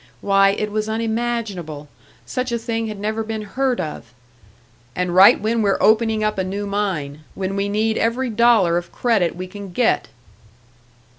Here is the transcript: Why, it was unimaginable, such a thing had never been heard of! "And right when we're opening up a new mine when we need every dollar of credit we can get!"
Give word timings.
Why, 0.21 0.49
it 0.49 0.71
was 0.71 0.89
unimaginable, 0.89 1.87
such 2.25 2.51
a 2.51 2.57
thing 2.57 2.87
had 2.87 2.97
never 2.99 3.21
been 3.23 3.43
heard 3.43 3.79
of! 3.79 4.15
"And 4.95 5.13
right 5.13 5.39
when 5.39 5.61
we're 5.61 5.77
opening 5.79 6.23
up 6.23 6.39
a 6.39 6.43
new 6.43 6.65
mine 6.65 7.23
when 7.35 7.55
we 7.55 7.69
need 7.69 7.99
every 7.99 8.31
dollar 8.31 8.77
of 8.77 8.91
credit 8.91 9.35
we 9.35 9.45
can 9.45 9.71
get!" 9.71 10.07